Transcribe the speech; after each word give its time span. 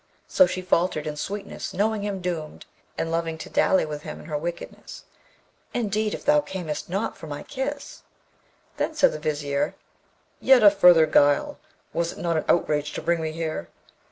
So 0.27 0.47
she 0.47 0.63
faltered 0.63 1.05
in 1.05 1.15
sweetness, 1.15 1.75
knowing 1.75 2.01
him 2.01 2.21
doomed, 2.21 2.65
and 2.97 3.11
loving 3.11 3.37
to 3.37 3.51
dally 3.51 3.85
with 3.85 4.01
him 4.01 4.19
in 4.19 4.25
her 4.25 4.35
wickedness, 4.39 5.03
'Indeed 5.75 6.15
if 6.15 6.25
thou 6.25 6.41
cam'st 6.41 6.89
not 6.89 7.15
for 7.15 7.27
my 7.27 7.43
kiss' 7.43 8.01
Then 8.77 8.95
said 8.95 9.11
the 9.11 9.19
Vizier, 9.19 9.75
'Yet 10.39 10.63
a 10.63 10.71
further 10.71 11.05
guile! 11.05 11.59
Was't 11.93 12.17
not 12.17 12.35
an 12.35 12.45
outrage 12.49 12.93
to 12.93 13.01
bring 13.03 13.21
me 13.21 13.31
here?' 13.31 13.69